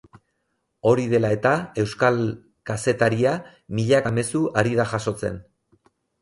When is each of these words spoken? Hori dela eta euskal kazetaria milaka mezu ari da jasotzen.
Hori 0.91 1.03
dela 1.09 1.29
eta 1.35 1.51
euskal 1.83 2.17
kazetaria 2.71 3.35
milaka 3.81 4.15
mezu 4.17 4.43
ari 4.63 4.75
da 4.81 4.89
jasotzen. 4.95 5.39